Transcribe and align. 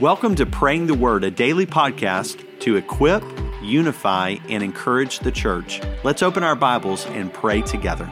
Welcome 0.00 0.34
to 0.36 0.46
Praying 0.46 0.86
the 0.86 0.94
Word, 0.94 1.24
a 1.24 1.30
daily 1.30 1.66
podcast 1.66 2.58
to 2.60 2.76
equip, 2.76 3.22
unify, 3.62 4.36
and 4.48 4.62
encourage 4.62 5.18
the 5.18 5.30
church. 5.30 5.82
Let's 6.04 6.22
open 6.22 6.42
our 6.42 6.56
Bibles 6.56 7.04
and 7.04 7.30
pray 7.30 7.60
together. 7.60 8.08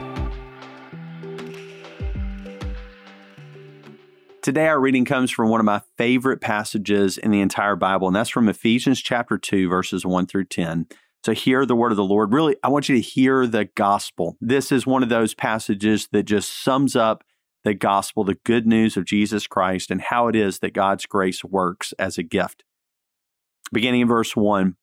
Today, 4.43 4.67
our 4.67 4.79
reading 4.79 5.03
comes 5.03 5.31
from 5.31 5.49
one 5.49 5.59
of 5.59 5.65
my 5.65 5.81
favorite 5.97 6.41
passages 6.41 7.17
in 7.17 7.31
the 7.31 7.41
entire 7.41 7.75
Bible, 7.75 8.05
and 8.05 8.15
that's 8.15 8.29
from 8.29 8.49
Ephesians 8.49 9.01
chapter 9.01 9.39
2, 9.39 9.67
verses 9.67 10.05
1 10.05 10.27
through 10.27 10.45
10. 10.45 10.85
So, 11.25 11.33
hear 11.33 11.65
the 11.65 11.75
word 11.75 11.91
of 11.91 11.97
the 11.97 12.03
Lord. 12.03 12.31
Really, 12.31 12.55
I 12.61 12.67
want 12.67 12.87
you 12.87 12.97
to 12.97 13.01
hear 13.01 13.47
the 13.47 13.65
gospel. 13.65 14.37
This 14.39 14.71
is 14.71 14.85
one 14.85 15.01
of 15.01 15.09
those 15.09 15.33
passages 15.33 16.07
that 16.11 16.23
just 16.23 16.63
sums 16.63 16.95
up 16.95 17.23
the 17.63 17.73
gospel, 17.73 18.23
the 18.23 18.37
good 18.45 18.65
news 18.65 18.97
of 18.97 19.05
Jesus 19.05 19.47
Christ, 19.47 19.91
and 19.91 20.01
how 20.01 20.27
it 20.27 20.35
is 20.35 20.59
that 20.59 20.73
God's 20.73 21.05
grace 21.05 21.43
works 21.43 21.93
as 21.99 22.17
a 22.17 22.23
gift. 22.23 22.63
Beginning 23.71 24.01
in 24.01 24.07
verse 24.07 24.35
1 24.35 24.75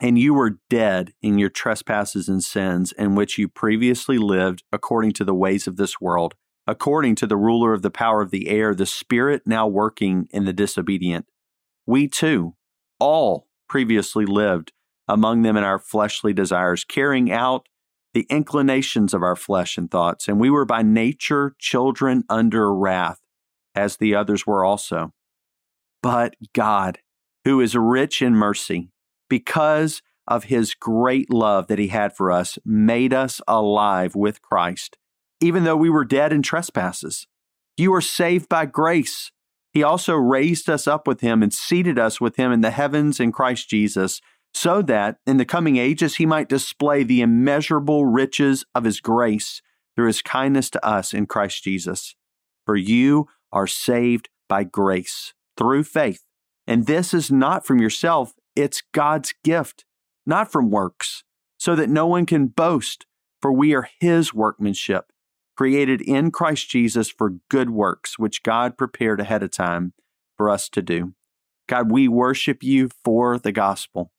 And 0.00 0.18
you 0.18 0.34
were 0.34 0.58
dead 0.68 1.12
in 1.20 1.38
your 1.38 1.50
trespasses 1.50 2.28
and 2.28 2.42
sins, 2.42 2.92
in 2.92 3.14
which 3.14 3.38
you 3.38 3.48
previously 3.48 4.18
lived 4.18 4.62
according 4.72 5.12
to 5.12 5.24
the 5.24 5.34
ways 5.34 5.66
of 5.66 5.76
this 5.76 6.00
world, 6.00 6.34
according 6.66 7.16
to 7.16 7.26
the 7.26 7.36
ruler 7.36 7.72
of 7.72 7.82
the 7.82 7.90
power 7.90 8.22
of 8.22 8.30
the 8.30 8.48
air, 8.48 8.74
the 8.74 8.86
spirit 8.86 9.42
now 9.46 9.66
working 9.66 10.28
in 10.30 10.44
the 10.44 10.52
disobedient. 10.52 11.26
We 11.86 12.08
too, 12.08 12.54
all 12.98 13.48
previously 13.68 14.26
lived 14.26 14.72
among 15.08 15.42
them 15.42 15.56
in 15.56 15.64
our 15.64 15.78
fleshly 15.78 16.32
desires, 16.32 16.84
carrying 16.84 17.32
out 17.32 17.66
the 18.12 18.26
inclinations 18.28 19.14
of 19.14 19.22
our 19.22 19.36
flesh 19.36 19.78
and 19.78 19.90
thoughts, 19.90 20.28
and 20.28 20.40
we 20.40 20.50
were 20.50 20.64
by 20.64 20.82
nature 20.82 21.54
children 21.58 22.24
under 22.28 22.74
wrath, 22.74 23.20
as 23.74 23.96
the 23.96 24.14
others 24.14 24.46
were 24.46 24.64
also. 24.64 25.12
But 26.02 26.34
God, 26.52 26.98
who 27.44 27.60
is 27.60 27.74
rich 27.76 28.22
in 28.22 28.34
mercy, 28.34 28.90
because 29.28 30.02
of 30.26 30.44
his 30.44 30.74
great 30.74 31.30
love 31.32 31.66
that 31.68 31.78
he 31.78 31.88
had 31.88 32.14
for 32.14 32.30
us, 32.30 32.58
made 32.64 33.12
us 33.12 33.40
alive 33.46 34.14
with 34.14 34.42
Christ, 34.42 34.96
even 35.40 35.64
though 35.64 35.76
we 35.76 35.90
were 35.90 36.04
dead 36.04 36.32
in 36.32 36.42
trespasses. 36.42 37.26
You 37.76 37.94
are 37.94 38.00
saved 38.00 38.48
by 38.48 38.66
grace. 38.66 39.32
He 39.72 39.82
also 39.82 40.14
raised 40.14 40.68
us 40.68 40.88
up 40.88 41.06
with 41.06 41.20
him 41.20 41.42
and 41.42 41.52
seated 41.52 41.98
us 41.98 42.20
with 42.20 42.36
him 42.36 42.50
in 42.52 42.60
the 42.60 42.72
heavens 42.72 43.20
in 43.20 43.32
Christ 43.32 43.70
Jesus 43.70 44.20
so 44.52 44.82
that 44.82 45.18
in 45.26 45.36
the 45.36 45.44
coming 45.44 45.76
ages 45.76 46.16
he 46.16 46.26
might 46.26 46.48
display 46.48 47.02
the 47.02 47.20
immeasurable 47.20 48.06
riches 48.06 48.64
of 48.74 48.84
his 48.84 49.00
grace 49.00 49.62
through 49.94 50.08
his 50.08 50.22
kindness 50.22 50.70
to 50.70 50.84
us 50.84 51.12
in 51.12 51.26
Christ 51.26 51.64
Jesus. 51.64 52.14
For 52.66 52.76
you 52.76 53.28
are 53.52 53.66
saved 53.66 54.28
by 54.48 54.64
grace 54.64 55.34
through 55.56 55.84
faith. 55.84 56.24
And 56.66 56.86
this 56.86 57.12
is 57.14 57.30
not 57.30 57.66
from 57.66 57.80
yourself, 57.80 58.34
it's 58.54 58.82
God's 58.92 59.34
gift, 59.42 59.84
not 60.26 60.50
from 60.50 60.70
works, 60.70 61.24
so 61.58 61.74
that 61.74 61.90
no 61.90 62.06
one 62.06 62.26
can 62.26 62.46
boast, 62.46 63.06
for 63.40 63.52
we 63.52 63.74
are 63.74 63.88
his 64.00 64.32
workmanship, 64.34 65.12
created 65.56 66.00
in 66.00 66.30
Christ 66.30 66.68
Jesus 66.70 67.10
for 67.10 67.34
good 67.48 67.70
works, 67.70 68.18
which 68.18 68.42
God 68.42 68.78
prepared 68.78 69.20
ahead 69.20 69.42
of 69.42 69.50
time 69.50 69.94
for 70.36 70.48
us 70.48 70.68
to 70.70 70.82
do. 70.82 71.14
God, 71.68 71.90
we 71.90 72.08
worship 72.08 72.62
you 72.62 72.88
for 73.04 73.38
the 73.38 73.52
gospel. 73.52 74.10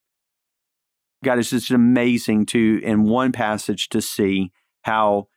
God, 1.24 1.40
it's 1.40 1.52
just 1.52 1.72
amazing 1.72 2.46
to, 2.48 2.82
in 2.84 3.04
one 3.04 3.32
passage, 3.32 3.90
to 3.90 4.02
see 4.02 4.52
how 4.82 5.28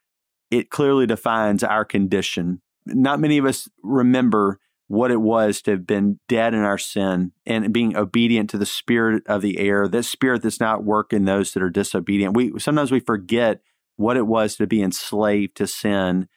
it 0.50 0.70
clearly 0.70 1.06
defines 1.06 1.62
our 1.62 1.84
condition. 1.84 2.62
Not 2.86 3.20
many 3.20 3.38
of 3.38 3.44
us 3.44 3.68
remember 3.82 4.58
what 4.88 5.10
it 5.10 5.20
was 5.20 5.62
to 5.62 5.72
have 5.72 5.86
been 5.86 6.20
dead 6.28 6.54
in 6.54 6.60
our 6.60 6.78
sin 6.78 7.32
and 7.46 7.72
being 7.72 7.96
obedient 7.96 8.50
to 8.50 8.58
the 8.58 8.66
spirit 8.66 9.22
of 9.26 9.42
the 9.42 9.58
air, 9.58 9.88
this 9.88 10.08
spirit 10.08 10.42
that's 10.42 10.60
not 10.60 10.84
working 10.84 11.24
those 11.24 11.52
that 11.52 11.62
are 11.62 11.70
disobedient. 11.70 12.36
We 12.36 12.58
sometimes 12.58 12.92
we 12.92 13.00
forget 13.00 13.60
what 13.96 14.16
it 14.16 14.26
was 14.26 14.56
to 14.56 14.66
be 14.66 14.82
enslaved 14.82 15.56
to 15.56 15.66
sin 15.66 16.28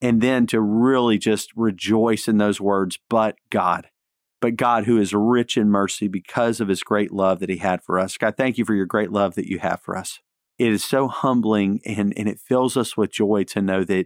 and 0.00 0.20
then 0.20 0.46
to 0.46 0.60
really 0.60 1.18
just 1.18 1.50
rejoice 1.56 2.28
in 2.28 2.38
those 2.38 2.60
words, 2.60 2.98
but 3.08 3.36
God 3.50 3.88
but 4.44 4.56
God, 4.56 4.84
who 4.84 4.98
is 4.98 5.14
rich 5.14 5.56
in 5.56 5.70
mercy 5.70 6.06
because 6.06 6.60
of 6.60 6.68
his 6.68 6.82
great 6.82 7.10
love 7.10 7.40
that 7.40 7.48
he 7.48 7.56
had 7.56 7.82
for 7.82 7.98
us. 7.98 8.18
God, 8.18 8.36
thank 8.36 8.58
you 8.58 8.66
for 8.66 8.74
your 8.74 8.84
great 8.84 9.10
love 9.10 9.36
that 9.36 9.48
you 9.48 9.58
have 9.60 9.80
for 9.80 9.96
us. 9.96 10.20
It 10.58 10.70
is 10.70 10.84
so 10.84 11.08
humbling 11.08 11.80
and, 11.86 12.12
and 12.14 12.28
it 12.28 12.38
fills 12.38 12.76
us 12.76 12.94
with 12.94 13.10
joy 13.10 13.44
to 13.44 13.62
know 13.62 13.84
that 13.84 14.04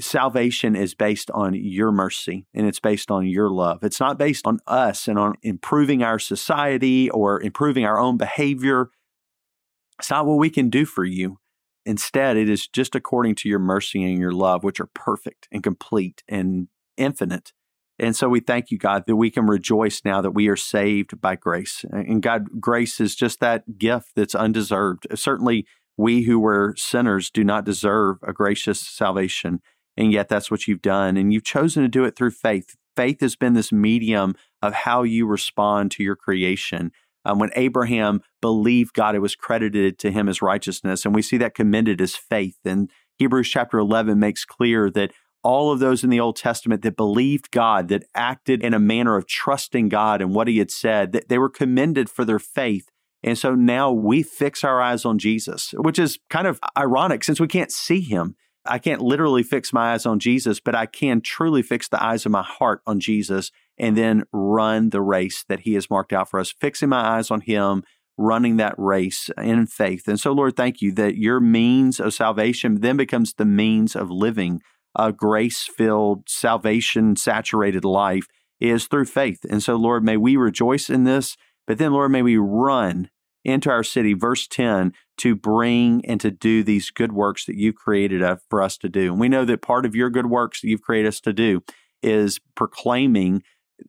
salvation 0.00 0.74
is 0.74 0.96
based 0.96 1.30
on 1.30 1.54
your 1.54 1.92
mercy 1.92 2.48
and 2.52 2.66
it's 2.66 2.80
based 2.80 3.12
on 3.12 3.28
your 3.28 3.48
love. 3.48 3.84
It's 3.84 4.00
not 4.00 4.18
based 4.18 4.44
on 4.44 4.58
us 4.66 5.06
and 5.06 5.16
on 5.20 5.36
improving 5.40 6.02
our 6.02 6.18
society 6.18 7.08
or 7.08 7.40
improving 7.40 7.84
our 7.84 8.00
own 8.00 8.16
behavior. 8.16 8.90
It's 10.00 10.10
not 10.10 10.26
what 10.26 10.38
we 10.38 10.50
can 10.50 10.68
do 10.68 10.84
for 10.84 11.04
you. 11.04 11.38
Instead, 11.86 12.36
it 12.36 12.50
is 12.50 12.66
just 12.66 12.96
according 12.96 13.36
to 13.36 13.48
your 13.48 13.60
mercy 13.60 14.02
and 14.02 14.18
your 14.18 14.32
love, 14.32 14.64
which 14.64 14.80
are 14.80 14.90
perfect 14.92 15.46
and 15.52 15.62
complete 15.62 16.24
and 16.28 16.66
infinite. 16.96 17.52
And 18.00 18.16
so 18.16 18.28
we 18.28 18.40
thank 18.40 18.70
you, 18.70 18.78
God, 18.78 19.04
that 19.06 19.16
we 19.16 19.30
can 19.30 19.46
rejoice 19.46 20.00
now 20.04 20.22
that 20.22 20.30
we 20.30 20.48
are 20.48 20.56
saved 20.56 21.20
by 21.20 21.36
grace. 21.36 21.84
And 21.92 22.22
God, 22.22 22.60
grace 22.60 22.98
is 22.98 23.14
just 23.14 23.40
that 23.40 23.78
gift 23.78 24.12
that's 24.16 24.34
undeserved. 24.34 25.06
Certainly, 25.14 25.66
we 25.98 26.22
who 26.22 26.40
were 26.40 26.74
sinners 26.78 27.30
do 27.30 27.44
not 27.44 27.66
deserve 27.66 28.16
a 28.26 28.32
gracious 28.32 28.80
salvation. 28.80 29.60
And 29.98 30.12
yet, 30.12 30.30
that's 30.30 30.50
what 30.50 30.66
you've 30.66 30.80
done. 30.80 31.18
And 31.18 31.32
you've 31.32 31.44
chosen 31.44 31.82
to 31.82 31.88
do 31.88 32.04
it 32.04 32.16
through 32.16 32.30
faith. 32.30 32.74
Faith 32.96 33.20
has 33.20 33.36
been 33.36 33.52
this 33.52 33.70
medium 33.70 34.34
of 34.62 34.72
how 34.72 35.02
you 35.02 35.26
respond 35.26 35.90
to 35.92 36.02
your 36.02 36.16
creation. 36.16 36.92
Um, 37.26 37.38
when 37.38 37.50
Abraham 37.54 38.22
believed 38.40 38.94
God, 38.94 39.14
it 39.14 39.20
was 39.20 39.36
credited 39.36 39.98
to 39.98 40.10
him 40.10 40.26
as 40.26 40.40
righteousness. 40.40 41.04
And 41.04 41.14
we 41.14 41.20
see 41.20 41.36
that 41.36 41.54
commended 41.54 42.00
as 42.00 42.16
faith. 42.16 42.56
And 42.64 42.90
Hebrews 43.18 43.50
chapter 43.50 43.78
11 43.78 44.18
makes 44.18 44.46
clear 44.46 44.90
that 44.92 45.12
all 45.42 45.72
of 45.72 45.78
those 45.78 46.04
in 46.04 46.10
the 46.10 46.20
Old 46.20 46.36
Testament 46.36 46.82
that 46.82 46.96
believed 46.96 47.50
God, 47.50 47.88
that 47.88 48.04
acted 48.14 48.62
in 48.62 48.74
a 48.74 48.78
manner 48.78 49.16
of 49.16 49.26
trusting 49.26 49.88
God 49.88 50.20
and 50.20 50.34
what 50.34 50.48
He 50.48 50.58
had 50.58 50.70
said, 50.70 51.12
that 51.12 51.28
they 51.28 51.38
were 51.38 51.48
commended 51.48 52.10
for 52.10 52.24
their 52.24 52.38
faith. 52.38 52.88
And 53.22 53.36
so 53.36 53.54
now 53.54 53.92
we 53.92 54.22
fix 54.22 54.64
our 54.64 54.80
eyes 54.80 55.04
on 55.04 55.18
Jesus, 55.18 55.74
which 55.76 55.98
is 55.98 56.18
kind 56.30 56.46
of 56.46 56.58
ironic 56.76 57.22
since 57.24 57.40
we 57.40 57.48
can't 57.48 57.72
see 57.72 58.00
Him. 58.00 58.34
I 58.66 58.78
can't 58.78 59.00
literally 59.00 59.42
fix 59.42 59.72
my 59.72 59.92
eyes 59.92 60.04
on 60.04 60.18
Jesus, 60.18 60.60
but 60.60 60.74
I 60.74 60.86
can 60.86 61.20
truly 61.20 61.62
fix 61.62 61.88
the 61.88 62.02
eyes 62.02 62.26
of 62.26 62.32
my 62.32 62.42
heart 62.42 62.82
on 62.86 63.00
Jesus 63.00 63.50
and 63.78 63.96
then 63.96 64.24
run 64.32 64.90
the 64.90 65.00
race 65.00 65.44
that 65.48 65.60
He 65.60 65.74
has 65.74 65.90
marked 65.90 66.12
out 66.12 66.28
for 66.28 66.38
us, 66.40 66.52
fixing 66.52 66.90
my 66.90 67.16
eyes 67.16 67.30
on 67.30 67.40
Him, 67.40 67.82
running 68.18 68.58
that 68.58 68.74
race 68.76 69.30
in 69.38 69.66
faith. 69.66 70.06
And 70.06 70.20
so, 70.20 70.32
Lord, 70.32 70.56
thank 70.56 70.82
you 70.82 70.92
that 70.92 71.16
your 71.16 71.40
means 71.40 71.98
of 72.00 72.12
salvation 72.12 72.80
then 72.80 72.98
becomes 72.98 73.34
the 73.34 73.46
means 73.46 73.96
of 73.96 74.10
living 74.10 74.60
a 74.96 75.12
grace 75.12 75.62
filled, 75.62 76.28
salvation 76.28 77.16
saturated 77.16 77.84
life 77.84 78.26
is 78.60 78.86
through 78.86 79.06
faith. 79.06 79.44
And 79.48 79.62
so, 79.62 79.76
Lord, 79.76 80.04
may 80.04 80.16
we 80.16 80.36
rejoice 80.36 80.90
in 80.90 81.04
this, 81.04 81.36
but 81.66 81.78
then, 81.78 81.92
Lord, 81.92 82.10
may 82.10 82.22
we 82.22 82.36
run 82.36 83.10
into 83.44 83.70
our 83.70 83.82
city, 83.82 84.12
verse 84.12 84.46
10, 84.46 84.92
to 85.18 85.34
bring 85.34 86.04
and 86.04 86.20
to 86.20 86.30
do 86.30 86.62
these 86.62 86.90
good 86.90 87.12
works 87.12 87.46
that 87.46 87.56
you've 87.56 87.74
created 87.74 88.22
for 88.48 88.62
us 88.62 88.76
to 88.78 88.88
do. 88.88 89.12
And 89.12 89.20
we 89.20 89.28
know 89.28 89.44
that 89.44 89.62
part 89.62 89.86
of 89.86 89.94
your 89.94 90.10
good 90.10 90.26
works 90.26 90.60
that 90.60 90.68
you've 90.68 90.82
created 90.82 91.08
us 91.08 91.20
to 91.20 91.32
do 91.32 91.62
is 92.02 92.38
proclaiming 92.54 93.42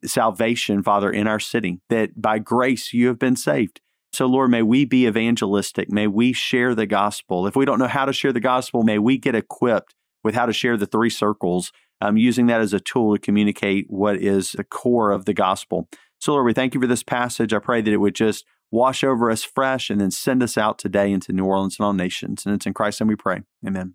salvation, 0.04 0.82
Father, 0.82 1.10
in 1.10 1.26
our 1.26 1.40
city, 1.40 1.80
that 1.90 2.20
by 2.20 2.38
grace 2.38 2.94
you 2.94 3.08
have 3.08 3.18
been 3.18 3.36
saved. 3.36 3.80
So, 4.14 4.26
Lord, 4.26 4.50
may 4.50 4.62
we 4.62 4.84
be 4.84 5.06
evangelistic. 5.06 5.90
May 5.90 6.06
we 6.06 6.32
share 6.32 6.74
the 6.74 6.86
gospel. 6.86 7.46
If 7.46 7.56
we 7.56 7.64
don't 7.64 7.78
know 7.78 7.88
how 7.88 8.04
to 8.04 8.12
share 8.12 8.32
the 8.32 8.40
gospel, 8.40 8.82
may 8.82 8.98
we 8.98 9.18
get 9.18 9.34
equipped 9.34 9.94
with 10.22 10.34
how 10.34 10.46
to 10.46 10.52
share 10.52 10.76
the 10.76 10.86
three 10.86 11.10
circles, 11.10 11.72
um, 12.00 12.16
using 12.16 12.46
that 12.46 12.60
as 12.60 12.72
a 12.72 12.80
tool 12.80 13.14
to 13.14 13.20
communicate 13.20 13.86
what 13.88 14.16
is 14.16 14.52
the 14.52 14.64
core 14.64 15.10
of 15.10 15.24
the 15.24 15.34
gospel. 15.34 15.88
So, 16.18 16.32
Lord, 16.32 16.46
we 16.46 16.52
thank 16.52 16.74
you 16.74 16.80
for 16.80 16.86
this 16.86 17.02
passage. 17.02 17.52
I 17.52 17.58
pray 17.58 17.80
that 17.80 17.92
it 17.92 17.96
would 17.96 18.14
just 18.14 18.44
wash 18.70 19.04
over 19.04 19.30
us 19.30 19.44
fresh 19.44 19.90
and 19.90 20.00
then 20.00 20.10
send 20.10 20.42
us 20.42 20.56
out 20.56 20.78
today 20.78 21.12
into 21.12 21.32
New 21.32 21.44
Orleans 21.44 21.76
and 21.78 21.86
all 21.86 21.92
nations. 21.92 22.46
And 22.46 22.54
it's 22.54 22.66
in 22.66 22.74
Christ's 22.74 23.00
name 23.00 23.08
we 23.08 23.16
pray. 23.16 23.42
Amen. 23.66 23.94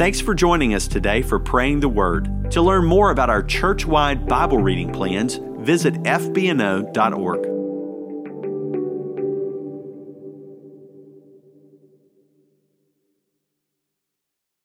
Thanks 0.00 0.18
for 0.18 0.34
joining 0.34 0.72
us 0.72 0.88
today 0.88 1.20
for 1.20 1.38
Praying 1.38 1.80
the 1.80 1.88
Word. 1.88 2.50
To 2.52 2.62
learn 2.62 2.86
more 2.86 3.10
about 3.10 3.28
our 3.28 3.42
church 3.42 3.84
wide 3.84 4.26
Bible 4.26 4.56
reading 4.56 4.90
plans, 4.90 5.38
visit 5.58 5.92
fbno.org. 6.04 7.49